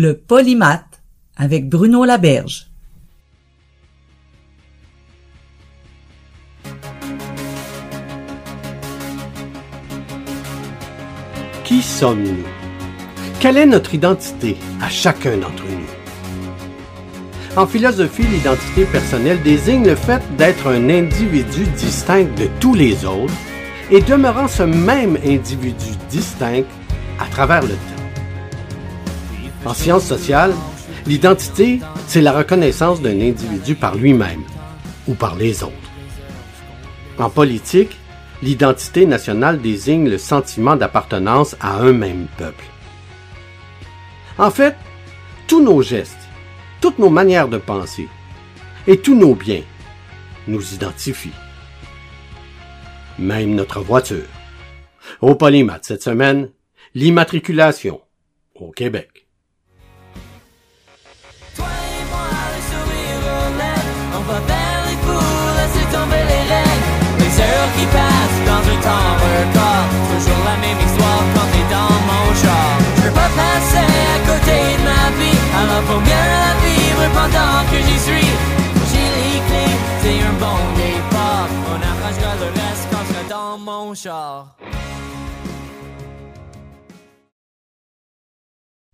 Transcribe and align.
Le 0.00 0.16
polymath 0.16 1.02
avec 1.36 1.68
Bruno 1.68 2.04
Laberge. 2.04 2.68
Qui 11.64 11.82
sommes-nous? 11.82 12.44
Quelle 13.40 13.56
est 13.56 13.66
notre 13.66 13.92
identité 13.92 14.56
à 14.80 14.88
chacun 14.88 15.36
d'entre 15.36 15.64
nous? 15.64 15.90
En 17.56 17.66
philosophie, 17.66 18.22
l'identité 18.22 18.84
personnelle 18.84 19.42
désigne 19.42 19.84
le 19.84 19.96
fait 19.96 20.22
d'être 20.36 20.68
un 20.68 20.90
individu 20.90 21.64
distinct 21.76 22.32
de 22.36 22.48
tous 22.60 22.74
les 22.74 23.04
autres 23.04 23.34
et 23.90 24.00
demeurant 24.00 24.46
ce 24.46 24.62
même 24.62 25.18
individu 25.26 25.90
distinct 26.08 26.62
à 27.18 27.26
travers 27.26 27.62
le 27.62 27.70
temps. 27.70 27.97
En 29.68 29.74
sciences 29.74 30.06
sociales, 30.06 30.54
l'identité, 31.04 31.80
c'est 32.06 32.22
la 32.22 32.32
reconnaissance 32.32 33.02
d'un 33.02 33.20
individu 33.20 33.74
par 33.74 33.96
lui-même 33.96 34.42
ou 35.06 35.12
par 35.12 35.36
les 35.36 35.62
autres. 35.62 35.74
En 37.18 37.28
politique, 37.28 37.94
l'identité 38.40 39.04
nationale 39.04 39.60
désigne 39.60 40.08
le 40.08 40.16
sentiment 40.16 40.74
d'appartenance 40.74 41.54
à 41.60 41.76
un 41.80 41.92
même 41.92 42.28
peuple. 42.38 42.64
En 44.38 44.50
fait, 44.50 44.74
tous 45.46 45.62
nos 45.62 45.82
gestes, 45.82 46.16
toutes 46.80 46.98
nos 46.98 47.10
manières 47.10 47.48
de 47.48 47.58
penser 47.58 48.08
et 48.86 48.96
tous 48.96 49.16
nos 49.16 49.34
biens 49.34 49.64
nous 50.46 50.72
identifient. 50.72 51.38
Même 53.18 53.54
notre 53.54 53.80
voiture. 53.80 54.28
Au 55.20 55.34
Polymath 55.34 55.84
cette 55.84 56.02
semaine, 56.02 56.48
l'immatriculation 56.94 58.00
au 58.54 58.70
Québec. 58.70 59.17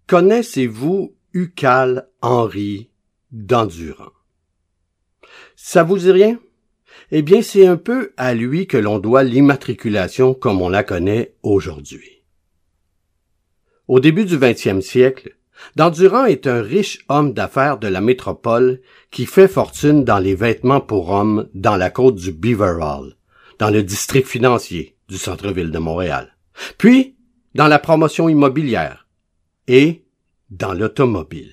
Connaissez-vous 0.06 1.16
Ucal 1.32 2.08
Henri 2.20 2.90
d'Endurant? 3.32 4.12
Ça 5.56 5.82
vous 5.82 5.98
dit 5.98 6.10
rien? 6.10 6.38
Eh 7.10 7.22
bien, 7.22 7.42
c'est 7.42 7.66
un 7.66 7.76
peu 7.76 8.12
à 8.16 8.34
lui 8.34 8.66
que 8.66 8.76
l'on 8.76 8.98
doit 8.98 9.24
l'immatriculation 9.24 10.34
comme 10.34 10.62
on 10.62 10.68
la 10.68 10.84
connaît 10.84 11.34
aujourd'hui. 11.42 12.24
Au 13.88 14.00
début 14.00 14.24
du 14.24 14.38
XXe 14.38 14.80
siècle, 14.80 15.36
D'Endurant 15.76 16.24
est 16.24 16.46
un 16.46 16.62
riche 16.62 17.04
homme 17.08 17.32
d'affaires 17.32 17.78
de 17.78 17.88
la 17.88 18.00
métropole 18.00 18.80
qui 19.10 19.26
fait 19.26 19.48
fortune 19.48 20.04
dans 20.04 20.18
les 20.18 20.34
vêtements 20.34 20.80
pour 20.80 21.10
hommes 21.10 21.48
dans 21.54 21.76
la 21.76 21.90
côte 21.90 22.16
du 22.16 22.32
Beaver 22.32 22.78
Hall, 22.80 23.16
dans 23.58 23.70
le 23.70 23.82
district 23.82 24.26
financier 24.26 24.96
du 25.08 25.18
centre-ville 25.18 25.70
de 25.70 25.78
Montréal, 25.78 26.36
puis 26.78 27.16
dans 27.54 27.68
la 27.68 27.78
promotion 27.78 28.28
immobilière 28.28 29.06
et 29.68 30.04
dans 30.50 30.72
l'automobile. 30.72 31.52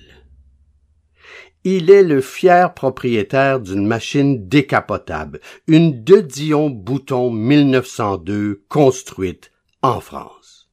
Il 1.64 1.90
est 1.90 2.02
le 2.02 2.20
fier 2.20 2.74
propriétaire 2.74 3.60
d'une 3.60 3.86
machine 3.86 4.48
décapotable, 4.48 5.40
une 5.68 6.02
De 6.02 6.20
Dion 6.20 6.70
Bouton 6.70 7.30
1902 7.30 8.64
construite 8.68 9.52
en 9.80 10.00
France. 10.00 10.70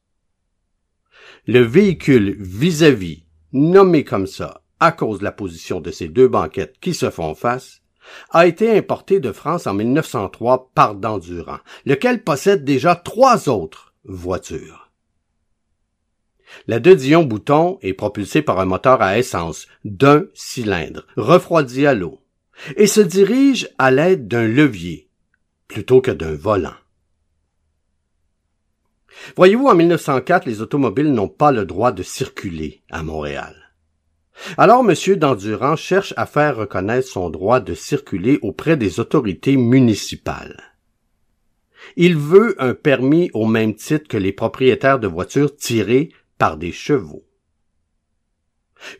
Le 1.46 1.60
véhicule 1.60 2.36
vis-à-vis, 2.40 3.24
nommé 3.52 4.02
comme 4.02 4.26
ça 4.26 4.62
à 4.80 4.92
cause 4.92 5.20
de 5.20 5.24
la 5.24 5.32
position 5.32 5.80
de 5.80 5.90
ces 5.90 6.08
deux 6.08 6.28
banquettes 6.28 6.78
qui 6.80 6.94
se 6.94 7.10
font 7.10 7.34
face, 7.34 7.79
a 8.30 8.46
été 8.46 8.76
importé 8.76 9.20
de 9.20 9.32
France 9.32 9.66
en 9.66 9.74
1903 9.74 10.70
par 10.74 10.94
Dandurand, 10.94 11.58
lequel 11.84 12.22
possède 12.22 12.64
déjà 12.64 12.94
trois 12.94 13.48
autres 13.48 13.94
voitures. 14.04 14.90
La 16.66 16.80
De 16.80 16.94
Dion 16.94 17.24
Bouton 17.24 17.78
est 17.82 17.92
propulsée 17.92 18.42
par 18.42 18.58
un 18.58 18.64
moteur 18.64 19.02
à 19.02 19.18
essence 19.18 19.66
d'un 19.84 20.24
cylindre, 20.34 21.06
refroidi 21.16 21.86
à 21.86 21.94
l'eau, 21.94 22.20
et 22.76 22.86
se 22.86 23.00
dirige 23.00 23.68
à 23.78 23.90
l'aide 23.90 24.28
d'un 24.28 24.46
levier 24.46 25.08
plutôt 25.68 26.00
que 26.00 26.10
d'un 26.10 26.34
volant. 26.34 26.74
Voyez-vous, 29.36 29.66
en 29.66 29.74
1904, 29.74 30.46
les 30.46 30.60
automobiles 30.60 31.12
n'ont 31.12 31.28
pas 31.28 31.52
le 31.52 31.64
droit 31.64 31.92
de 31.92 32.02
circuler 32.02 32.82
à 32.90 33.02
Montréal. 33.02 33.69
Alors, 34.56 34.88
M. 34.88 35.16
Dandurand 35.16 35.76
cherche 35.76 36.14
à 36.16 36.26
faire 36.26 36.56
reconnaître 36.56 37.08
son 37.08 37.30
droit 37.30 37.60
de 37.60 37.74
circuler 37.74 38.38
auprès 38.42 38.76
des 38.76 39.00
autorités 39.00 39.56
municipales. 39.56 40.62
Il 41.96 42.16
veut 42.16 42.54
un 42.62 42.74
permis 42.74 43.30
au 43.34 43.46
même 43.46 43.74
titre 43.74 44.08
que 44.08 44.16
les 44.16 44.32
propriétaires 44.32 45.00
de 45.00 45.08
voitures 45.08 45.56
tirées 45.56 46.10
par 46.38 46.56
des 46.56 46.72
chevaux. 46.72 47.24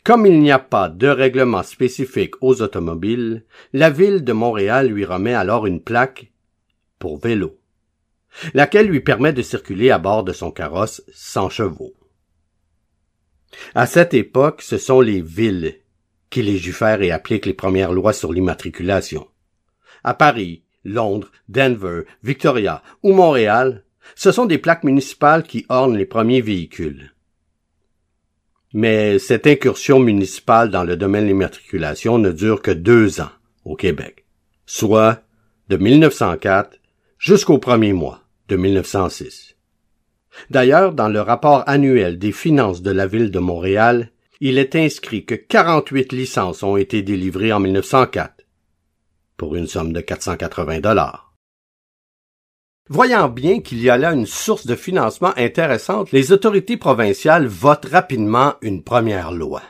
Comme 0.04 0.26
il 0.26 0.40
n'y 0.40 0.50
a 0.50 0.58
pas 0.58 0.88
de 0.88 1.06
règlement 1.06 1.62
spécifique 1.62 2.34
aux 2.42 2.60
automobiles, 2.60 3.44
la 3.72 3.90
ville 3.90 4.24
de 4.24 4.32
Montréal 4.32 4.88
lui 4.88 5.04
remet 5.04 5.34
alors 5.34 5.66
une 5.66 5.80
plaque 5.80 6.32
pour 6.98 7.18
vélo, 7.18 7.58
laquelle 8.52 8.88
lui 8.88 9.00
permet 9.00 9.32
de 9.32 9.42
circuler 9.42 9.90
à 9.90 9.98
bord 9.98 10.22
de 10.22 10.32
son 10.32 10.50
carrosse 10.50 11.02
sans 11.12 11.48
chevaux. 11.48 11.94
À 13.75 13.87
cette 13.87 14.15
époque, 14.15 14.62
ce 14.62 14.78
sont 14.78 15.00
les 15.00 15.21
villes 15.21 15.77
qui 16.31 16.43
légifèrent 16.43 17.03
et 17.03 17.11
appliquent 17.11 17.47
les 17.47 17.55
premières 17.55 17.93
lois 17.93 18.12
sur 18.12 18.33
l'immatriculation. 18.33 19.27
À 20.05 20.15
Paris, 20.15 20.62
Londres, 20.84 21.31
Denver, 21.49 22.03
Victoria 22.22 22.83
ou 23.03 23.12
Montréal, 23.12 23.84
ce 24.15 24.33
sont 24.33 24.47
des 24.47 24.59
plaques 24.59 24.84
municipales 24.84 25.43
qui 25.43 25.66
ornent 25.69 25.97
les 25.97 26.06
premiers 26.06 26.41
véhicules. 26.41 27.12
Mais 28.72 29.19
cette 29.19 29.47
incursion 29.47 29.99
municipale 29.99 30.71
dans 30.71 30.84
le 30.84 30.97
domaine 30.97 31.25
de 31.25 31.28
l'immatriculation 31.28 32.19
ne 32.19 32.31
dure 32.31 32.62
que 32.62 32.71
deux 32.71 33.21
ans 33.21 33.31
au 33.65 33.75
Québec, 33.75 34.25
soit 34.65 35.23
de 35.69 35.76
1904 35.76 36.79
jusqu'au 37.19 37.58
premier 37.58 37.93
mois 37.93 38.23
de 38.49 38.56
1906. 38.56 39.56
D'ailleurs, 40.50 40.93
dans 40.93 41.09
le 41.09 41.21
rapport 41.21 41.65
annuel 41.67 42.19
des 42.19 42.32
finances 42.32 42.82
de 42.82 42.91
la 42.91 43.06
ville 43.06 43.31
de 43.31 43.38
Montréal, 43.38 44.11
il 44.41 44.59
est 44.59 44.75
inscrit 44.77 45.25
que 45.25 45.35
48 45.35 46.12
licences 46.12 46.62
ont 46.62 46.77
été 46.77 47.03
délivrées 47.03 47.53
en 47.53 47.61
1904 47.61 48.47
pour 49.37 49.56
une 49.56 49.67
somme 49.67 49.93
de 49.93 50.00
480 50.00 50.81
dollars. 50.81 51.35
Voyant 52.88 53.29
bien 53.29 53.61
qu'il 53.61 53.81
y 53.81 53.88
a 53.88 53.97
là 53.97 54.12
une 54.12 54.27
source 54.27 54.67
de 54.67 54.75
financement 54.75 55.32
intéressante, 55.37 56.11
les 56.11 56.32
autorités 56.32 56.77
provinciales 56.77 57.47
votent 57.47 57.87
rapidement 57.87 58.55
une 58.62 58.82
première 58.82 59.31
loi. 59.31 59.62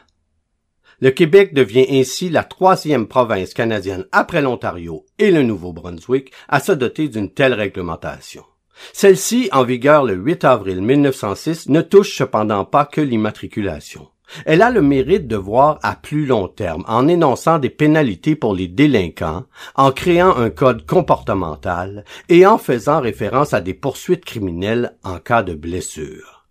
Le 1.01 1.11
Québec 1.11 1.55
devient 1.55 1.87
ainsi 1.91 2.31
la 2.31 2.45
troisième 2.45 3.07
province 3.07 3.55
canadienne 3.55 4.07
après 4.13 4.43
l'Ontario 4.43 5.05
et 5.19 5.31
le 5.31 5.43
Nouveau-Brunswick 5.43 6.33
à 6.49 6.61
se 6.61 6.73
doter 6.73 7.09
d'une 7.09 7.31
telle 7.31 7.55
réglementation. 7.55 8.45
Celle-ci, 8.93 9.49
en 9.53 9.65
vigueur 9.65 10.05
le 10.05 10.15
8 10.15 10.45
avril 10.45 10.81
1906, 10.81 11.69
ne 11.69 11.81
touche 11.81 12.17
cependant 12.17 12.65
pas 12.65 12.85
que 12.85 13.01
l'immatriculation. 13.01 14.09
Elle 14.47 14.63
a 14.63 14.71
le 14.71 14.83
mérite 14.83 15.27
de 15.27 15.37
voir 15.37 15.79
à 15.83 15.97
plus 15.97 16.25
long 16.25 16.49
terme, 16.49 16.85
en 16.87 17.09
énonçant 17.09 17.59
des 17.59 17.71
pénalités 17.71 18.37
pour 18.37 18.55
les 18.55 18.69
délinquants, 18.69 19.47
en 19.75 19.93
créant 19.93 20.37
un 20.37 20.51
code 20.51 20.87
comportemental 20.87 22.05
et 22.29 22.47
en 22.47 22.59
faisant 22.59 23.01
référence 23.01 23.55
à 23.55 23.61
des 23.61 23.75
poursuites 23.75 24.25
criminelles 24.25 24.97
en 25.03 25.19
cas 25.19 25.43
de 25.43 25.55
blessure. 25.55 26.47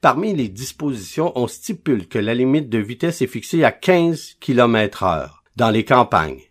Parmi 0.00 0.34
les 0.34 0.48
dispositions, 0.48 1.32
on 1.34 1.46
stipule 1.46 2.08
que 2.08 2.18
la 2.18 2.34
limite 2.34 2.68
de 2.68 2.78
vitesse 2.78 3.22
est 3.22 3.26
fixée 3.26 3.64
à 3.64 3.72
15 3.72 4.36
km 4.40 5.02
heure 5.04 5.44
dans 5.56 5.70
les 5.70 5.84
campagnes 5.84 6.42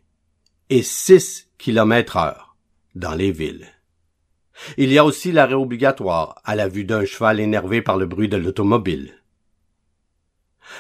et 0.69 0.83
6 0.83 1.49
km 1.57 2.17
heure 2.17 2.55
dans 2.95 3.13
les 3.13 3.31
villes. 3.31 3.74
Il 4.77 4.91
y 4.91 4.97
a 4.97 5.05
aussi 5.05 5.31
l'arrêt 5.31 5.53
obligatoire 5.53 6.41
à 6.43 6.55
la 6.55 6.67
vue 6.67 6.85
d'un 6.85 7.05
cheval 7.05 7.39
énervé 7.39 7.81
par 7.81 7.97
le 7.97 8.05
bruit 8.05 8.29
de 8.29 8.37
l'automobile. 8.37 9.13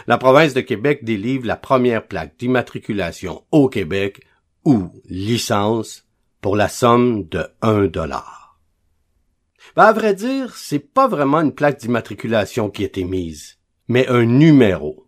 La 0.07 0.17
province 0.17 0.53
de 0.53 0.61
Québec 0.61 1.03
délivre 1.03 1.45
la 1.45 1.55
première 1.55 2.07
plaque 2.07 2.37
d'immatriculation 2.37 3.43
au 3.51 3.69
Québec 3.69 4.21
ou 4.63 4.89
licence 5.05 6.05
pour 6.41 6.55
la 6.55 6.67
somme 6.67 7.27
de 7.27 7.47
1 7.61 7.87
dollar. 7.87 8.59
Ben, 9.75 9.85
à 9.85 9.93
vrai 9.93 10.13
dire, 10.13 10.55
c'est 10.55 10.79
pas 10.79 11.07
vraiment 11.07 11.41
une 11.41 11.53
plaque 11.53 11.79
d'immatriculation 11.79 12.69
qui 12.69 12.83
est 12.83 12.97
émise, 12.97 13.57
mais 13.87 14.07
un 14.07 14.25
numéro. 14.25 15.07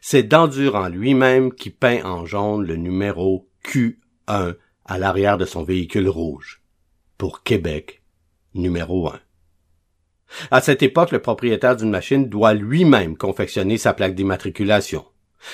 C'est 0.00 0.22
Dandurand 0.22 0.88
lui-même 0.88 1.52
qui 1.52 1.70
peint 1.70 2.04
en 2.04 2.26
jaune 2.26 2.66
le 2.66 2.76
numéro 2.76 3.48
Q1 3.64 4.56
à 4.84 4.98
l'arrière 4.98 5.38
de 5.38 5.46
son 5.46 5.64
véhicule 5.64 6.08
rouge. 6.08 6.63
Pour 7.24 7.42
Québec, 7.42 8.02
numéro 8.52 9.08
1. 9.08 9.18
À 10.50 10.60
cette 10.60 10.82
époque, 10.82 11.10
le 11.10 11.22
propriétaire 11.22 11.74
d'une 11.74 11.88
machine 11.88 12.28
doit 12.28 12.52
lui-même 12.52 13.16
confectionner 13.16 13.78
sa 13.78 13.94
plaque 13.94 14.14
d'immatriculation. 14.14 15.06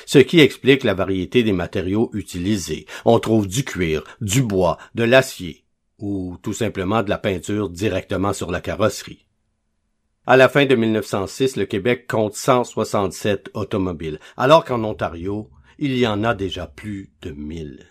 Ce 0.04 0.18
qui 0.18 0.40
explique 0.40 0.82
la 0.82 0.94
variété 0.94 1.44
des 1.44 1.52
matériaux 1.52 2.10
utilisés. 2.12 2.86
On 3.04 3.20
trouve 3.20 3.46
du 3.46 3.62
cuir, 3.62 4.02
du 4.20 4.42
bois, 4.42 4.78
de 4.96 5.04
l'acier, 5.04 5.64
ou 6.00 6.38
tout 6.42 6.54
simplement 6.54 7.04
de 7.04 7.10
la 7.10 7.18
peinture 7.18 7.70
directement 7.70 8.32
sur 8.32 8.50
la 8.50 8.60
carrosserie. 8.60 9.24
À 10.26 10.36
la 10.36 10.48
fin 10.48 10.66
de 10.66 10.74
1906, 10.74 11.54
le 11.54 11.66
Québec 11.66 12.08
compte 12.08 12.34
167 12.34 13.50
automobiles, 13.54 14.18
alors 14.36 14.64
qu'en 14.64 14.82
Ontario, 14.82 15.48
il 15.78 15.96
y 15.96 16.04
en 16.04 16.24
a 16.24 16.34
déjà 16.34 16.66
plus 16.66 17.12
de 17.22 17.30
1000. 17.30 17.86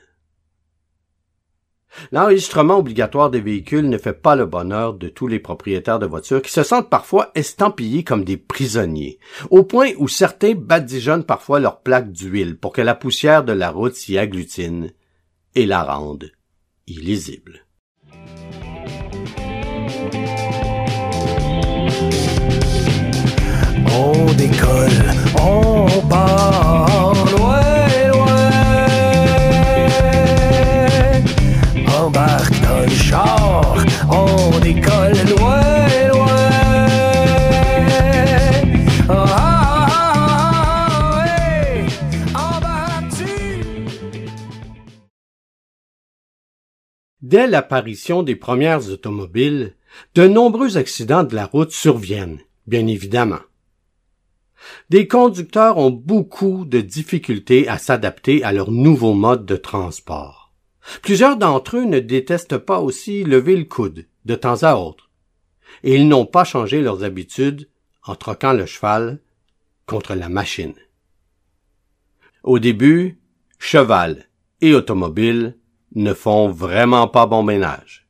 L'enregistrement 2.12 2.78
obligatoire 2.78 3.30
des 3.30 3.42
véhicules 3.42 3.90
ne 3.90 3.98
fait 3.98 4.14
pas 4.14 4.36
le 4.36 4.46
bonheur 4.46 4.94
de 4.94 5.08
tous 5.10 5.28
les 5.28 5.40
propriétaires 5.40 6.00
de 6.00 6.06
voitures 6.06 6.42
qui 6.42 6.52
se 6.52 6.64
sentent 6.64 6.90
parfois 6.90 7.32
estampillés 7.36 8.04
comme 8.04 8.24
des 8.24 8.38
prisonniers, 8.38 9.20
au 9.50 9.64
point 9.64 9.92
où 9.98 10.08
certains 10.08 10.54
badigeonnent 10.56 11.24
parfois 11.24 11.60
leurs 11.60 11.82
plaques 11.82 12.12
d'huile 12.12 12.58
pour 12.58 12.74
que 12.74 12.82
la 12.82 12.96
poussière 12.96 13.44
de 13.44 13.54
la 13.54 13.72
route 13.72 13.96
s'y 13.96 14.18
agglutine 14.18 14.92
et 15.56 15.66
la 15.66 15.84
rende 15.84 16.32
illisible. 16.88 17.66
On 23.92 24.34
décolle, 24.34 25.14
on 25.36 26.08
part 26.08 26.89
Ah, 39.10 39.26
ah, 39.30 39.88
ah? 39.96 40.20
Dès 47.22 47.46
l'apparition 47.48 48.24
des 48.24 48.36
premières 48.36 48.90
automobiles, 48.90 49.76
de 50.16 50.28
nombreux 50.28 50.78
accidents 50.78 51.24
de 51.24 51.36
la 51.36 51.46
route 51.46 51.72
surviennent, 51.72 52.40
bien 52.66 52.88
évidemment. 52.88 53.42
Des 54.90 55.08
conducteurs 55.08 55.78
ont 55.78 55.92
beaucoup 55.92 56.66
de 56.66 56.82
difficultés 56.82 57.68
à 57.68 57.78
s'adapter 57.78 58.44
à 58.44 58.52
leur 58.52 58.72
nouveau 58.72 59.14
mode 59.14 59.46
de 59.46 59.56
transport. 59.56 60.39
Plusieurs 61.02 61.38
d'entre 61.38 61.78
eux 61.78 61.86
ne 61.86 62.00
détestent 62.00 62.58
pas 62.58 62.80
aussi 62.80 63.24
lever 63.24 63.56
le 63.56 63.66
coude 63.66 64.06
de 64.26 64.36
temps 64.36 64.64
à 64.64 64.76
autre, 64.76 65.10
et 65.84 65.96
ils 65.96 66.08
n'ont 66.08 66.26
pas 66.26 66.44
changé 66.44 66.82
leurs 66.82 67.04
habitudes 67.04 67.70
en 68.04 68.16
troquant 68.16 68.54
le 68.54 68.66
cheval 68.66 69.20
contre 69.86 70.16
la 70.16 70.30
machine. 70.30 70.76
Au 72.44 72.60
début, 72.60 73.20
cheval 73.58 74.30
et 74.62 74.74
automobile 74.74 75.58
ne 75.96 76.14
font 76.14 76.50
vraiment 76.50 77.08
pas 77.08 77.26
bon 77.26 77.44
ménage. 77.44 78.08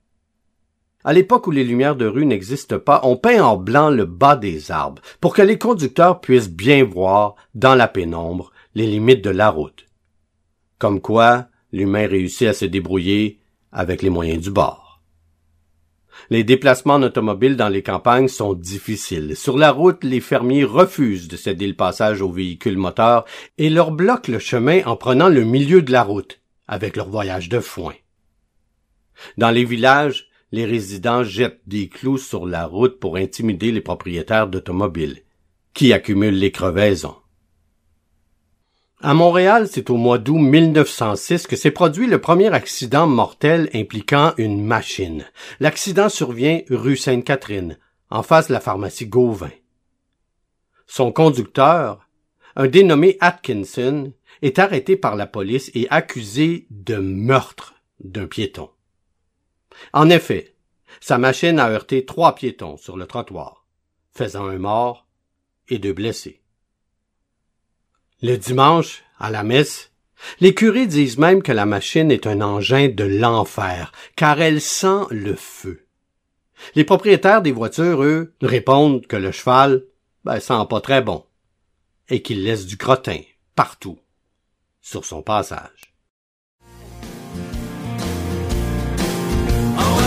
À 1.04 1.14
l'époque 1.14 1.48
où 1.48 1.52
les 1.52 1.64
lumières 1.64 1.96
de 1.96 2.06
rue 2.06 2.26
n'existent 2.26 2.80
pas, 2.80 3.00
on 3.04 3.16
peint 3.16 3.42
en 3.42 3.56
blanc 3.56 3.90
le 3.90 4.06
bas 4.06 4.36
des 4.36 4.70
arbres 4.70 5.02
pour 5.22 5.34
que 5.34 5.42
les 5.42 5.58
conducteurs 5.58 6.20
puissent 6.20 6.50
bien 6.50 6.84
voir, 6.84 7.36
dans 7.56 7.76
la 7.76 7.88
pénombre, 7.88 8.52
les 8.76 8.86
limites 8.86 9.24
de 9.24 9.30
la 9.30 9.50
route. 9.50 9.86
Comme 10.78 11.00
quoi, 11.00 11.48
l'humain 11.72 12.08
réussit 12.08 12.48
à 12.48 12.54
se 12.54 12.66
débrouiller 12.66 13.40
avec 13.72 14.02
les 14.02 14.10
moyens 14.10 14.42
du 14.42 14.52
bord. 14.52 15.02
Les 16.30 16.44
déplacements 16.44 16.96
en 16.96 17.04
automobile 17.04 17.56
dans 17.56 17.70
les 17.70 17.82
campagnes 17.82 18.28
sont 18.28 18.54
difficiles. 18.54 19.36
Sur 19.36 19.58
la 19.58 19.72
route, 19.72 20.04
les 20.04 20.20
fermiers 20.20 20.64
refusent 20.64 21.28
de 21.28 21.38
céder 21.38 21.68
le 21.68 21.76
passage 21.76 22.22
aux 22.22 22.32
véhicules 22.32 22.78
moteurs 22.78 23.26
et 23.58 23.70
leur 23.70 23.92
bloquent 23.92 24.32
le 24.32 24.40
chemin 24.40 24.82
en 24.86 24.96
prenant 24.96 25.30
le 25.30 25.44
milieu 25.44 25.82
de 25.82 25.92
la 25.92 26.04
route, 26.04 26.42
avec 26.68 26.96
leur 26.96 27.10
voyage 27.10 27.50
de 27.50 27.60
foin. 27.60 27.94
Dans 29.38 29.50
les 29.50 29.66
villages, 29.66 30.28
les 30.52 30.66
résidents 30.66 31.24
jettent 31.24 31.62
des 31.68 31.90
clous 31.90 32.18
sur 32.18 32.46
la 32.46 32.66
route 32.66 33.00
pour 33.00 33.18
intimider 33.18 33.72
les 33.72 33.82
propriétaires 33.82 34.48
d'automobiles, 34.48 35.24
qui 35.74 35.94
accumulent 35.94 36.38
les 36.38 36.52
crevaisons. 36.52 37.16
À 39.02 39.14
Montréal, 39.14 39.70
c'est 39.72 39.90
au 39.90 39.96
mois 39.96 40.18
d'août 40.18 40.40
1906 40.40 41.48
que 41.48 41.56
s'est 41.56 41.72
produit 41.72 42.06
le 42.06 42.20
premier 42.20 42.54
accident 42.54 43.08
mortel 43.08 43.70
impliquant 43.74 44.34
une 44.38 44.62
machine. 44.62 45.26
L'accident 45.62 46.10
survient 46.10 46.64
rue 46.70 46.98
Sainte-Catherine, 46.98 47.78
en 48.10 48.24
face 48.24 48.50
de 48.50 48.54
la 48.54 48.60
pharmacie 48.60 49.08
Gauvin. 49.08 49.52
Son 50.86 51.14
conducteur, 51.14 52.10
un 52.58 52.68
dénommé 52.68 53.16
Atkinson, 53.22 54.12
est 54.42 54.60
arrêté 54.60 54.98
par 54.98 55.16
la 55.16 55.28
police 55.28 55.72
et 55.74 55.88
accusé 55.90 56.68
de 56.70 56.98
meurtre 56.98 57.76
d'un 58.02 58.28
piéton. 58.28 58.70
En 59.94 60.10
effet, 60.10 60.56
sa 61.00 61.18
machine 61.18 61.60
a 61.60 61.70
heurté 61.70 62.04
trois 62.04 62.36
piétons 62.36 62.76
sur 62.76 62.98
le 62.98 63.08
trottoir, 63.08 63.66
faisant 64.12 64.48
un 64.48 64.58
mort 64.58 65.08
et 65.70 65.80
deux 65.80 65.94
blessés. 65.94 66.39
Le 68.22 68.36
dimanche, 68.36 69.04
à 69.18 69.30
la 69.30 69.44
messe, 69.44 69.92
les 70.42 70.54
curés 70.54 70.88
disent 70.88 71.18
même 71.18 71.42
que 71.42 71.54
la 71.54 71.66
machine 71.66 72.12
est 72.12 72.28
un 72.28 72.42
engin 72.42 72.90
de 72.90 73.06
l'enfer, 73.06 73.94
car 74.18 74.42
elle 74.42 74.60
sent 74.60 75.06
le 75.10 75.36
feu. 75.36 75.86
Les 76.76 76.84
propriétaires 76.84 77.42
des 77.42 77.54
voitures, 77.54 78.04
eux, 78.04 78.34
répondent 78.42 79.08
que 79.08 79.16
le 79.16 79.32
cheval, 79.32 79.84
ben, 80.26 80.42
sent 80.42 80.66
pas 80.70 80.82
très 80.82 81.02
bon, 81.02 81.24
et 82.10 82.22
qu'il 82.22 82.44
laisse 82.44 82.66
du 82.66 82.76
crottin 82.76 83.22
partout 83.56 83.98
sur 84.82 85.06
son 85.06 85.22
passage. 85.22 85.94
Ah 89.78 90.00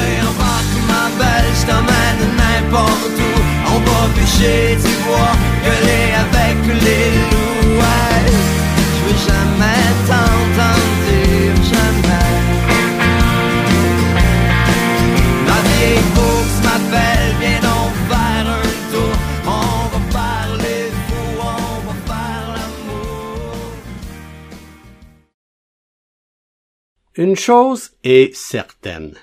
Une 27.23 27.37
chose 27.37 27.93
est 28.03 28.35
certaine. 28.35 29.15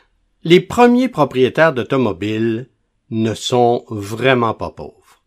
Les 0.46 0.62
premiers 0.62 1.10
propriétaires 1.10 1.74
d'automobiles 1.74 2.70
ne 3.10 3.34
sont 3.34 3.84
vraiment 3.90 4.54
pas 4.54 4.70
pauvres. 4.70 5.22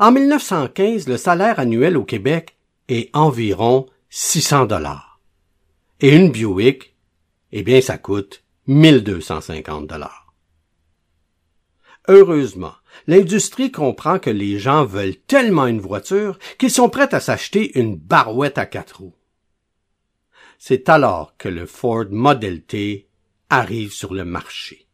En 0.00 0.10
1915, 0.10 1.06
le 1.06 1.16
salaire 1.16 1.60
annuel 1.60 1.96
au 1.96 2.02
Québec 2.02 2.56
est 2.88 3.08
environ 3.14 3.86
600 4.10 4.66
dollars. 4.66 5.20
Et 6.00 6.16
une 6.16 6.32
Buick, 6.32 6.96
eh 7.52 7.62
bien, 7.62 7.80
ça 7.80 7.98
coûte 7.98 8.42
1250 8.66 9.86
dollars. 9.86 10.34
Heureusement, 12.08 12.74
l'industrie 13.06 13.70
comprend 13.70 14.18
que 14.18 14.30
les 14.30 14.58
gens 14.58 14.84
veulent 14.84 15.14
tellement 15.28 15.68
une 15.68 15.80
voiture 15.80 16.40
qu'ils 16.58 16.72
sont 16.72 16.88
prêts 16.88 17.14
à 17.14 17.20
s'acheter 17.20 17.78
une 17.78 17.94
barouette 17.94 18.58
à 18.58 18.66
quatre 18.66 19.02
roues. 19.02 19.14
C'est 20.64 20.88
alors 20.88 21.34
que 21.38 21.48
le 21.48 21.66
Ford 21.66 22.04
Model 22.12 22.62
T 22.62 23.08
arrive 23.50 23.92
sur 23.92 24.14
le 24.14 24.24
marché. 24.24 24.86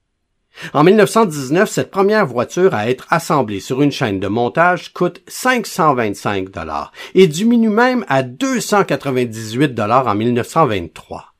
En 0.73 0.83
1919, 0.83 1.69
cette 1.69 1.91
première 1.91 2.25
voiture 2.27 2.73
à 2.73 2.89
être 2.89 3.07
assemblée 3.11 3.61
sur 3.61 3.83
une 3.83 3.93
chaîne 3.93 4.19
de 4.19 4.29
montage 4.29 4.95
coûte 4.95 5.21
525 5.27 6.49
dollars 6.49 6.91
et 7.15 7.27
diminue 7.27 7.69
même 7.69 8.07
à 8.09 8.23
298 8.23 9.75
dollars 9.75 10.07
en 10.07 10.15
1923. 10.15 11.35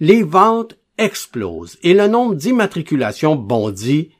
Les 0.00 0.24
ventes 0.24 0.76
explosent 0.98 1.78
et 1.84 1.94
le 1.94 2.08
nombre 2.08 2.34
d'immatriculations 2.34 3.36
bondit 3.36 4.10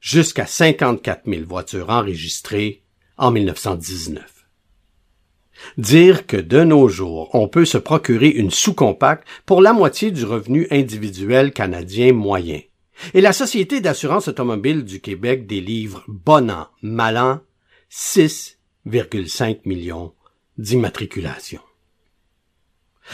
jusqu'à 0.00 0.44
54 0.44 1.22
000 1.24 1.46
voitures 1.46 1.88
enregistrées 1.88 2.82
en 3.16 3.30
1919. 3.30 4.39
Dire 5.76 6.26
que 6.26 6.36
de 6.36 6.64
nos 6.64 6.88
jours, 6.88 7.30
on 7.34 7.48
peut 7.48 7.64
se 7.64 7.78
procurer 7.78 8.28
une 8.28 8.50
sous-compacte 8.50 9.26
pour 9.46 9.62
la 9.62 9.72
moitié 9.72 10.10
du 10.10 10.24
revenu 10.24 10.66
individuel 10.70 11.52
canadien 11.52 12.12
moyen. 12.12 12.60
Et 13.14 13.20
la 13.20 13.32
Société 13.32 13.80
d'assurance 13.80 14.28
automobile 14.28 14.84
du 14.84 15.00
Québec 15.00 15.46
délivre 15.46 16.04
bon 16.08 16.50
an, 16.50 16.68
mal 16.82 17.16
an, 17.16 17.40
6,5 17.90 19.60
millions 19.64 20.12
d'immatriculations. 20.58 21.62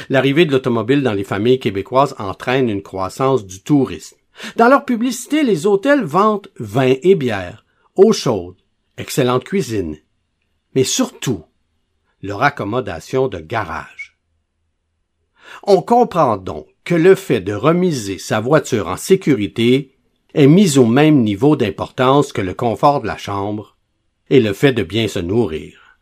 L'arrivée 0.08 0.44
de 0.44 0.52
l'automobile 0.52 1.02
dans 1.02 1.12
les 1.12 1.24
familles 1.24 1.60
québécoises 1.60 2.14
entraîne 2.18 2.68
une 2.68 2.82
croissance 2.82 3.46
du 3.46 3.62
tourisme. 3.62 4.16
Dans 4.56 4.68
leur 4.68 4.84
publicité, 4.84 5.42
les 5.42 5.66
hôtels 5.66 6.04
vendent 6.04 6.50
vin 6.58 6.94
et 7.02 7.14
bière, 7.14 7.64
eau 7.94 8.12
chaude, 8.12 8.56
excellente 8.98 9.44
cuisine, 9.44 9.96
mais 10.74 10.84
surtout 10.84 11.44
leur 12.26 12.42
accommodation 12.42 13.28
de 13.28 13.38
garage. 13.38 14.18
On 15.62 15.80
comprend 15.80 16.36
donc 16.36 16.66
que 16.84 16.94
le 16.94 17.14
fait 17.14 17.40
de 17.40 17.54
remiser 17.54 18.18
sa 18.18 18.40
voiture 18.40 18.88
en 18.88 18.96
sécurité 18.96 19.96
est 20.34 20.46
mis 20.46 20.78
au 20.78 20.86
même 20.86 21.22
niveau 21.22 21.56
d'importance 21.56 22.32
que 22.32 22.42
le 22.42 22.54
confort 22.54 23.00
de 23.00 23.06
la 23.06 23.16
chambre 23.16 23.76
et 24.28 24.40
le 24.40 24.52
fait 24.52 24.72
de 24.72 24.82
bien 24.82 25.08
se 25.08 25.18
nourrir. 25.18 25.98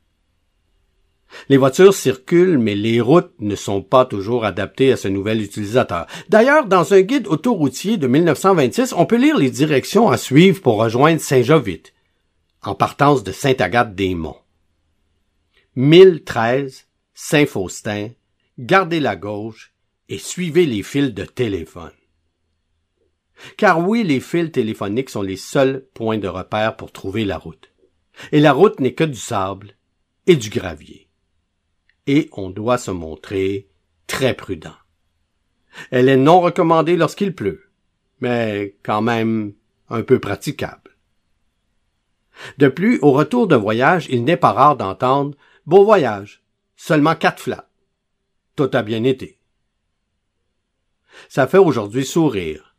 Les 1.49 1.57
voitures 1.57 1.95
circulent, 1.95 2.59
mais 2.59 2.75
les 2.75 3.00
routes 3.00 3.33
ne 3.40 3.57
sont 3.57 3.83
pas 3.83 4.04
toujours 4.04 4.45
adaptées 4.45 4.93
à 4.93 4.97
ce 4.97 5.09
nouvel 5.09 5.43
utilisateur. 5.43 6.07
D'ailleurs, 6.28 6.66
dans 6.66 6.95
un 6.95 7.00
guide 7.00 7.26
autoroutier 7.26 7.97
de 7.97 8.07
1926, 8.07 8.95
on 8.97 9.04
peut 9.04 9.16
lire 9.16 9.37
les 9.37 9.50
directions 9.50 10.11
à 10.11 10.16
suivre 10.16 10.62
pour 10.62 10.76
rejoindre 10.76 11.21
Saint-Jovite, 11.21 11.93
en 12.62 12.75
partance 12.75 13.25
de 13.25 13.33
Sainte-Agathe-des-Monts. 13.33 14.44
1013, 15.76 16.87
Saint-Faustin, 17.14 18.11
gardez 18.59 19.00
la 19.00 19.16
gauche 19.16 19.75
et 20.09 20.19
suivez 20.19 20.66
les 20.66 20.85
fils 20.85 21.12
de 21.12 21.25
téléphone. 21.25 21.90
Car 23.57 23.81
oui, 23.81 24.04
les 24.04 24.21
fils 24.21 24.52
téléphoniques 24.52 25.11
sont 25.11 25.23
les 25.23 25.37
seuls 25.37 25.85
points 25.93 26.19
de 26.19 26.28
repère 26.28 26.76
pour 26.76 26.93
trouver 26.93 27.25
la 27.25 27.38
route. 27.38 27.73
Et 28.31 28.38
la 28.38 28.52
route 28.52 28.78
n'est 28.78 28.95
que 28.95 29.02
du 29.02 29.19
sable 29.19 29.75
et 30.28 30.37
du 30.37 30.49
gravier. 30.49 31.09
Et 32.07 32.28
on 32.33 32.50
doit 32.50 32.78
se 32.78 32.93
montrer 32.93 33.69
très 34.07 34.35
prudent. 34.35 34.76
Elle 35.90 36.09
est 36.09 36.16
non 36.16 36.40
recommandée 36.40 36.97
lorsqu'il 36.97 37.35
pleut, 37.35 37.69
mais 38.21 38.76
quand 38.85 39.02
même 39.02 39.54
un 39.88 40.02
peu 40.02 40.21
praticable. 40.21 40.97
De 42.59 42.69
plus, 42.69 43.00
au 43.02 43.11
retour 43.11 43.49
d'un 43.49 43.59
voyage, 43.59 44.07
il 44.09 44.23
n'est 44.23 44.37
pas 44.37 44.52
rare 44.52 44.76
d'entendre 44.76 45.37
Beau 45.66 45.85
voyage. 45.85 46.42
Seulement 46.76 47.14
quatre 47.14 47.40
flats. 47.40 47.68
Tout 48.56 48.71
a 48.73 48.83
bien 48.83 49.04
été. 49.04 49.38
Ça 51.28 51.47
fait 51.47 51.59
aujourd'hui 51.59 52.04
sourire, 52.04 52.76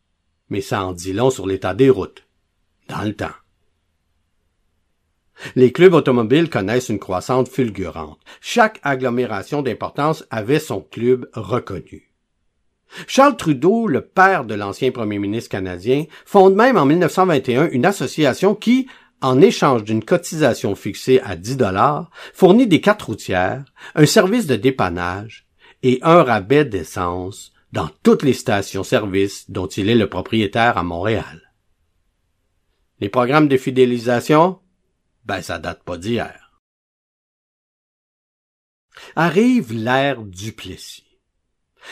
mais 0.49 0.61
ça 0.61 0.83
en 0.83 0.93
dit 0.93 1.13
long 1.13 1.29
sur 1.29 1.47
l'état 1.47 1.73
des 1.73 1.89
routes. 1.89 2.27
Dans 2.87 3.01
le 3.01 3.15
temps. 3.15 3.33
Les 5.55 5.71
clubs 5.71 5.93
automobiles 5.93 6.49
connaissent 6.49 6.89
une 6.89 6.99
croissance 6.99 7.49
fulgurante. 7.49 8.19
Chaque 8.39 8.79
agglomération 8.83 9.61
d'importance 9.61 10.25
avait 10.29 10.59
son 10.59 10.81
club 10.81 11.29
reconnu. 11.33 12.13
Charles 13.07 13.35
Trudeau, 13.35 13.87
le 13.87 14.01
père 14.01 14.45
de 14.45 14.53
l'ancien 14.53 14.91
premier 14.91 15.19
ministre 15.19 15.49
canadien, 15.49 16.05
fonde 16.25 16.55
même 16.55 16.77
en 16.77 16.85
1921 16.85 17.69
une 17.71 17.85
association 17.85 18.55
qui, 18.55 18.87
en 19.25 19.41
échange 19.41 19.83
d'une 19.83 20.05
cotisation 20.05 20.75
fixée 20.75 21.19
à 21.23 21.35
10 21.35 21.57
dollars, 21.57 22.11
fournit 22.31 22.67
des 22.67 22.79
cartes 22.79 23.01
routières, 23.01 23.65
un 23.95 24.05
service 24.05 24.45
de 24.45 24.55
dépannage 24.55 25.47
et 25.81 25.97
un 26.03 26.21
rabais 26.21 26.63
d'essence 26.63 27.51
dans 27.73 27.89
toutes 28.03 28.21
les 28.21 28.33
stations-service 28.33 29.49
dont 29.49 29.65
il 29.65 29.89
est 29.89 29.95
le 29.95 30.07
propriétaire 30.07 30.77
à 30.77 30.83
Montréal. 30.83 31.51
Les 32.99 33.09
programmes 33.09 33.47
de 33.47 33.57
fidélisation? 33.57 34.59
Ben, 35.25 35.41
ça 35.41 35.57
date 35.57 35.81
pas 35.83 35.97
d'hier. 35.97 36.61
Arrive 39.15 39.73
l'ère 39.73 40.21
Duplessis. 40.21 41.03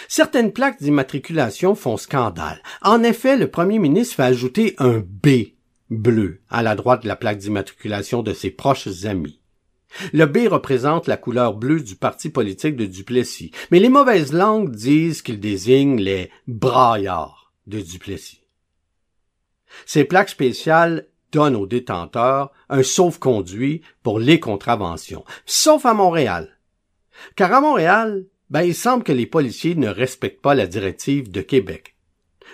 Certaines 0.07 0.53
plaques 0.53 0.81
d'immatriculation 0.81 1.73
font 1.73 1.97
scandale. 1.97 2.61
En 2.83 3.01
effet, 3.01 3.37
le 3.37 3.49
premier 3.49 3.79
ministre 3.79 4.17
fait 4.17 4.23
ajouter 4.23 4.75
un 4.77 4.99
B 4.99 5.52
bleu 5.93 6.41
à 6.49 6.63
la 6.63 6.75
droite 6.75 7.03
de 7.03 7.07
la 7.07 7.15
plaque 7.15 7.37
d'immatriculation 7.37 8.23
de 8.23 8.33
ses 8.33 8.51
proches 8.51 9.05
amis. 9.05 9.39
Le 10.11 10.25
B 10.25 10.47
représente 10.49 11.07
la 11.07 11.17
couleur 11.17 11.53
bleue 11.53 11.79
du 11.79 11.95
parti 11.95 12.29
politique 12.29 12.75
de 12.75 12.85
Duplessis, 12.85 13.51
mais 13.71 13.79
les 13.79 13.89
mauvaises 13.89 14.33
langues 14.33 14.71
disent 14.71 15.21
qu'il 15.21 15.39
désigne 15.39 15.99
les 15.99 16.31
braillards 16.47 17.53
de 17.67 17.79
Duplessis. 17.79 18.41
Ces 19.85 20.03
plaques 20.03 20.29
spéciales 20.29 21.07
donnent 21.31 21.55
aux 21.55 21.67
détenteurs 21.67 22.51
un 22.69 22.83
sauf-conduit 22.83 23.81
pour 24.01 24.19
les 24.19 24.39
contraventions, 24.39 25.25
sauf 25.45 25.85
à 25.85 25.93
Montréal. 25.93 26.57
Car 27.35 27.53
à 27.53 27.61
Montréal, 27.61 28.25
ben, 28.49 28.61
il 28.61 28.75
semble 28.75 29.03
que 29.03 29.11
les 29.11 29.25
policiers 29.25 29.75
ne 29.75 29.89
respectent 29.89 30.41
pas 30.41 30.55
la 30.55 30.67
directive 30.67 31.31
de 31.31 31.41
Québec. 31.41 31.92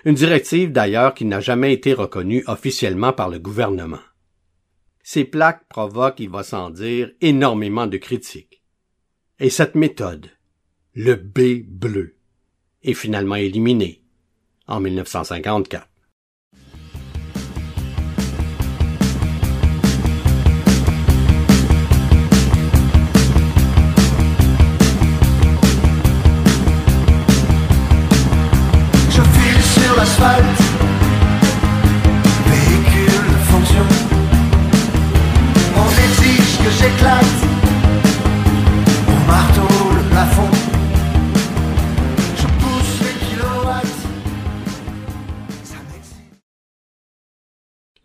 Une 0.05 0.15
directive 0.15 0.71
d'ailleurs 0.71 1.13
qui 1.13 1.25
n'a 1.25 1.39
jamais 1.39 1.73
été 1.73 1.93
reconnue 1.93 2.43
officiellement 2.47 3.13
par 3.13 3.29
le 3.29 3.39
gouvernement. 3.39 3.99
Ces 5.03 5.25
plaques 5.25 5.67
provoquent, 5.69 6.19
il 6.19 6.29
va 6.29 6.43
sans 6.43 6.69
dire, 6.69 7.11
énormément 7.21 7.87
de 7.87 7.97
critiques. 7.97 8.63
Et 9.39 9.49
cette 9.49 9.75
méthode, 9.75 10.29
le 10.93 11.15
B 11.15 11.65
bleu, 11.67 12.17
est 12.83 12.93
finalement 12.93 13.35
éliminée 13.35 14.03
en 14.67 14.79
1954. 14.79 15.87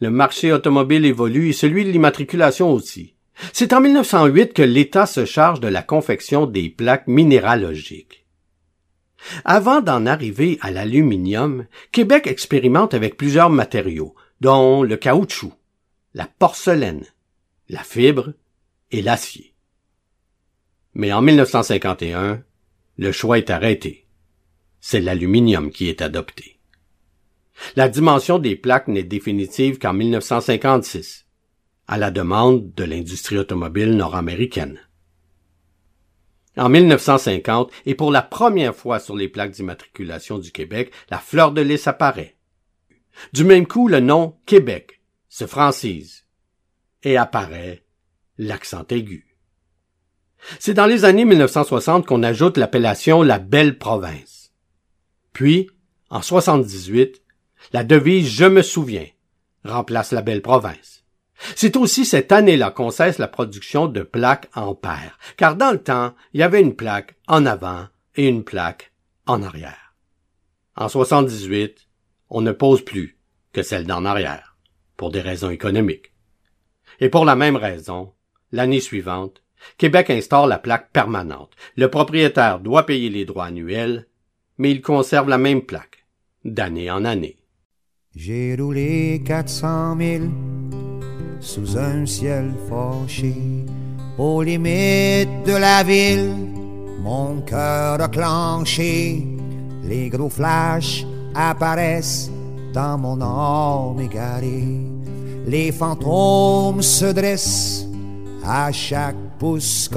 Le 0.04 0.10
marché 0.10 0.52
automobile 0.52 1.06
évolue 1.06 1.48
et 1.48 1.52
celui 1.54 1.82
de 1.82 1.90
l'immatriculation 1.90 2.70
aussi. 2.70 3.14
C'est 3.54 3.72
en 3.72 3.80
1908 3.80 4.52
que 4.52 4.60
l'État 4.60 5.06
se 5.06 5.24
charge 5.24 5.60
de 5.60 5.66
la 5.66 5.82
confection 5.82 6.44
des 6.44 6.68
plaques 6.68 7.06
minéralogiques. 7.06 8.26
Avant 9.46 9.80
d'en 9.80 10.04
arriver 10.04 10.58
à 10.60 10.70
l'aluminium, 10.70 11.64
Québec 11.90 12.26
expérimente 12.26 12.92
avec 12.92 13.16
plusieurs 13.16 13.48
matériaux, 13.48 14.14
dont 14.42 14.82
le 14.82 14.98
caoutchouc, 14.98 15.54
la 16.12 16.26
porcelaine, 16.26 17.06
la 17.70 17.82
fibre 17.82 18.34
et 18.90 19.00
l'acier. 19.00 19.54
Mais 20.92 21.14
en 21.14 21.22
1951, 21.22 22.42
le 22.98 23.10
choix 23.10 23.38
est 23.38 23.48
arrêté. 23.48 24.06
C'est 24.82 25.00
l'aluminium 25.00 25.70
qui 25.70 25.88
est 25.88 26.02
adopté. 26.02 26.53
La 27.76 27.88
dimension 27.88 28.38
des 28.38 28.56
plaques 28.56 28.88
n'est 28.88 29.04
définitive 29.04 29.78
qu'en 29.78 29.92
1956, 29.92 31.26
à 31.86 31.98
la 31.98 32.10
demande 32.10 32.72
de 32.74 32.84
l'industrie 32.84 33.38
automobile 33.38 33.96
nord-américaine. 33.96 34.80
En 36.56 36.68
1950, 36.68 37.72
et 37.86 37.94
pour 37.94 38.12
la 38.12 38.22
première 38.22 38.74
fois 38.74 39.00
sur 39.00 39.16
les 39.16 39.28
plaques 39.28 39.50
d'immatriculation 39.50 40.38
du 40.38 40.52
Québec, 40.52 40.92
la 41.10 41.18
fleur 41.18 41.52
de 41.52 41.60
lys 41.60 41.86
apparaît. 41.86 42.36
Du 43.32 43.44
même 43.44 43.66
coup, 43.66 43.88
le 43.88 44.00
nom 44.00 44.36
Québec 44.46 45.00
se 45.28 45.46
francise 45.46 46.24
et 47.02 47.16
apparaît 47.16 47.84
l'accent 48.38 48.84
aigu. 48.90 49.36
C'est 50.58 50.74
dans 50.74 50.86
les 50.86 51.04
années 51.04 51.24
1960 51.24 52.06
qu'on 52.06 52.22
ajoute 52.22 52.56
l'appellation 52.56 53.22
la 53.22 53.38
belle 53.38 53.78
province. 53.78 54.52
Puis, 55.32 55.70
en 56.10 56.22
78, 56.22 57.23
la 57.72 57.84
devise 57.84 58.28
Je 58.28 58.44
me 58.44 58.62
souviens 58.62 59.06
remplace 59.64 60.12
la 60.12 60.22
belle 60.22 60.42
province. 60.42 61.04
C'est 61.56 61.76
aussi 61.76 62.04
cette 62.04 62.32
année-là 62.32 62.70
qu'on 62.70 62.90
cesse 62.90 63.18
la 63.18 63.28
production 63.28 63.86
de 63.86 64.02
plaques 64.02 64.48
en 64.54 64.74
paire, 64.74 65.18
car 65.36 65.56
dans 65.56 65.72
le 65.72 65.82
temps, 65.82 66.14
il 66.32 66.40
y 66.40 66.42
avait 66.42 66.60
une 66.60 66.76
plaque 66.76 67.16
en 67.26 67.44
avant 67.44 67.86
et 68.14 68.28
une 68.28 68.44
plaque 68.44 68.92
en 69.26 69.42
arrière. 69.42 69.94
En 70.76 70.88
78, 70.88 71.88
on 72.30 72.40
ne 72.40 72.52
pose 72.52 72.84
plus 72.84 73.18
que 73.52 73.62
celle 73.62 73.86
d'en 73.86 74.04
arrière, 74.04 74.56
pour 74.96 75.10
des 75.10 75.20
raisons 75.20 75.50
économiques. 75.50 76.12
Et 77.00 77.08
pour 77.08 77.24
la 77.24 77.36
même 77.36 77.56
raison, 77.56 78.12
l'année 78.52 78.80
suivante, 78.80 79.42
Québec 79.78 80.10
instaure 80.10 80.46
la 80.46 80.58
plaque 80.58 80.90
permanente. 80.92 81.52
Le 81.76 81.88
propriétaire 81.88 82.60
doit 82.60 82.86
payer 82.86 83.08
les 83.08 83.24
droits 83.24 83.46
annuels, 83.46 84.06
mais 84.58 84.70
il 84.70 84.82
conserve 84.82 85.28
la 85.28 85.38
même 85.38 85.62
plaque, 85.62 86.06
d'année 86.44 86.90
en 86.90 87.04
année. 87.04 87.38
J'ai 88.16 88.54
roulé 88.56 89.22
400 89.26 89.96
000 89.98 90.24
sous 91.40 91.76
un 91.76 92.06
ciel 92.06 92.54
fâché, 92.68 93.34
aux 94.16 94.40
limites 94.40 95.42
de 95.44 95.56
la 95.56 95.82
ville, 95.82 96.30
mon 97.02 97.40
cœur 97.40 98.00
a 98.00 98.06
clenché, 98.06 99.26
les 99.82 100.10
gros 100.10 100.28
flashs 100.28 101.04
apparaissent 101.34 102.30
dans 102.72 102.96
mon 102.96 103.20
âme 103.20 103.98
égarée, 104.00 104.78
les 105.48 105.72
fantômes 105.72 106.82
se 106.82 107.06
dressent 107.06 107.84
à 108.44 108.70
chaque 108.70 109.16
pouce 109.40 109.90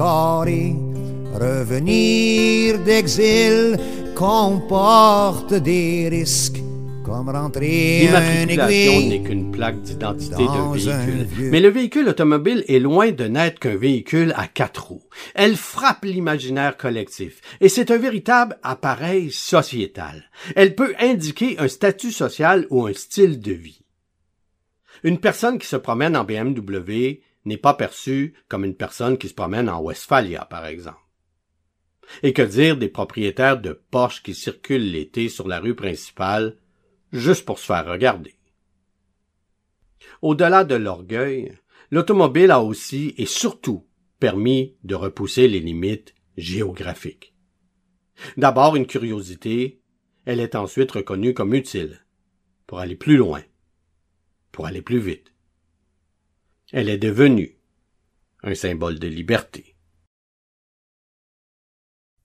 revenir 1.34 2.80
d'exil 2.80 3.78
comporte 4.16 5.54
des 5.54 6.08
risques 6.10 6.64
comme 7.08 7.30
rentrer 7.30 8.00
L'immatriculation 8.02 9.08
n'est 9.08 9.22
qu'une 9.22 9.50
plaque 9.50 9.80
d'identité 9.80 10.44
d'un 10.44 10.70
un 10.70 10.72
véhicule. 10.72 11.50
Mais 11.50 11.60
le 11.60 11.68
véhicule 11.68 12.08
automobile 12.08 12.64
est 12.68 12.78
loin 12.78 13.10
de 13.10 13.24
n'être 13.24 13.58
qu'un 13.58 13.76
véhicule 13.76 14.32
à 14.36 14.46
quatre 14.46 14.88
roues. 14.88 15.08
Elle 15.34 15.56
frappe 15.56 16.04
l'imaginaire 16.04 16.76
collectif. 16.76 17.40
Et 17.60 17.68
c'est 17.68 17.90
un 17.90 17.96
véritable 17.96 18.58
appareil 18.62 19.30
sociétal. 19.30 20.30
Elle 20.54 20.74
peut 20.74 20.94
indiquer 21.00 21.58
un 21.58 21.68
statut 21.68 22.12
social 22.12 22.66
ou 22.70 22.86
un 22.86 22.92
style 22.92 23.40
de 23.40 23.52
vie. 23.52 23.82
Une 25.02 25.18
personne 25.18 25.58
qui 25.58 25.66
se 25.66 25.76
promène 25.76 26.16
en 26.16 26.24
BMW 26.24 27.22
n'est 27.44 27.56
pas 27.56 27.74
perçue 27.74 28.34
comme 28.48 28.64
une 28.64 28.76
personne 28.76 29.16
qui 29.16 29.28
se 29.28 29.34
promène 29.34 29.70
en 29.70 29.80
Westphalia, 29.80 30.44
par 30.44 30.66
exemple. 30.66 30.98
Et 32.22 32.32
que 32.32 32.42
dire 32.42 32.76
des 32.76 32.88
propriétaires 32.88 33.60
de 33.60 33.72
Porsche 33.90 34.22
qui 34.22 34.34
circulent 34.34 34.92
l'été 34.92 35.28
sur 35.28 35.46
la 35.46 35.60
rue 35.60 35.74
principale 35.74 36.56
juste 37.12 37.44
pour 37.44 37.58
se 37.58 37.66
faire 37.66 37.86
regarder. 37.86 38.34
Au-delà 40.22 40.64
de 40.64 40.74
l'orgueil, 40.74 41.56
l'automobile 41.90 42.50
a 42.50 42.62
aussi 42.62 43.14
et 43.16 43.26
surtout 43.26 43.86
permis 44.18 44.76
de 44.84 44.94
repousser 44.94 45.48
les 45.48 45.60
limites 45.60 46.14
géographiques. 46.36 47.34
D'abord 48.36 48.76
une 48.76 48.86
curiosité, 48.86 49.80
elle 50.24 50.40
est 50.40 50.54
ensuite 50.54 50.90
reconnue 50.92 51.34
comme 51.34 51.54
utile, 51.54 52.04
pour 52.66 52.80
aller 52.80 52.96
plus 52.96 53.16
loin, 53.16 53.42
pour 54.52 54.66
aller 54.66 54.82
plus 54.82 54.98
vite. 54.98 55.32
Elle 56.72 56.88
est 56.88 56.98
devenue 56.98 57.58
un 58.42 58.54
symbole 58.54 58.98
de 58.98 59.08
liberté. 59.08 59.76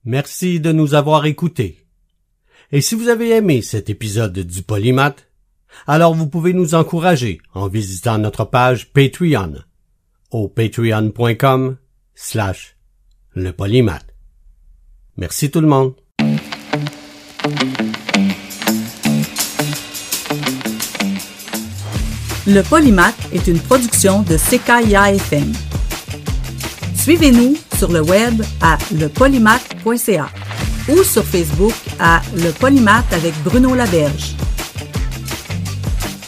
Merci 0.04 0.60
de 0.60 0.70
nous 0.72 0.94
avoir 0.94 1.24
écoutés. 1.24 1.83
Et 2.74 2.80
si 2.80 2.96
vous 2.96 3.06
avez 3.06 3.30
aimé 3.30 3.62
cet 3.62 3.88
épisode 3.88 4.36
du 4.36 4.62
Polymath, 4.64 5.28
alors 5.86 6.12
vous 6.12 6.26
pouvez 6.26 6.52
nous 6.52 6.74
encourager 6.74 7.40
en 7.54 7.68
visitant 7.68 8.18
notre 8.18 8.44
page 8.44 8.92
Patreon 8.92 9.60
au 10.32 10.48
patreon.com 10.48 11.76
slash 12.16 12.76
le 13.36 13.52
polymath. 13.52 14.06
Merci 15.16 15.52
tout 15.52 15.60
le 15.60 15.68
monde. 15.68 15.94
Le 22.48 22.60
Polymath 22.62 23.14
est 23.32 23.46
une 23.46 23.60
production 23.60 24.22
de 24.22 24.36
CKIA 24.36 25.12
FM. 25.14 25.52
Suivez-nous 26.96 27.56
sur 27.76 27.92
le 27.92 28.00
web 28.00 28.42
à 28.60 28.78
lepolymath.ca 28.92 30.26
ou 30.88 31.02
sur 31.02 31.24
Facebook 31.24 31.74
à 31.98 32.20
Le 32.36 32.50
Polymath 32.50 33.12
avec 33.12 33.34
Bruno 33.42 33.74
Laberge. 33.74 34.34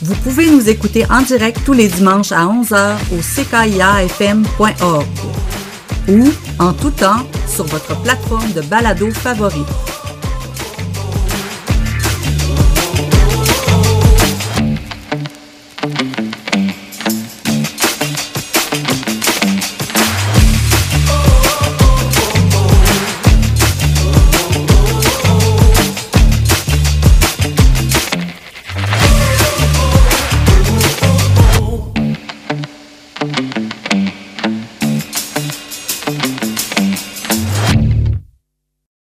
Vous 0.03 0.15
pouvez 0.17 0.51
nous 0.51 0.69
écouter 0.69 1.05
en 1.11 1.23
direct 1.23 1.61
tous 1.65 1.73
les 1.73 1.89
dimanches 1.89 2.33
à 2.33 2.45
11h 2.45 2.97
au 3.13 3.21
ckiafm.org 3.21 5.07
ou 6.09 6.29
en 6.59 6.73
tout 6.73 6.91
temps 6.91 7.27
sur 7.49 7.65
votre 7.65 8.01
plateforme 8.03 8.53
de 8.53 8.61
balado 8.63 9.11
favorite. 9.11 9.96